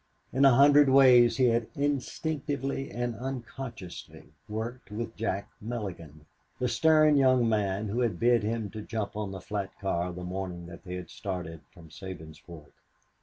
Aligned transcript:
In 0.33 0.45
a 0.45 0.55
hundred 0.55 0.89
ways 0.89 1.37
he 1.37 1.49
had 1.49 1.67
instinctively 1.75 2.89
and 2.89 3.15
unconsciously 3.17 4.33
worked 4.49 4.89
with 4.89 5.15
Jack 5.15 5.51
Mulligan, 5.61 6.25
the 6.57 6.67
stern 6.67 7.17
young 7.17 7.47
man 7.47 7.87
who 7.89 7.99
had 7.99 8.19
bid 8.19 8.41
him 8.41 8.71
to 8.71 8.81
jump 8.81 9.15
on 9.15 9.29
the 9.31 9.39
flat 9.39 9.69
car 9.79 10.11
the 10.11 10.23
morning 10.23 10.65
that 10.65 10.85
they 10.85 10.95
had 10.95 11.11
started 11.11 11.59
from 11.71 11.89
Sabinsport. 11.91 12.71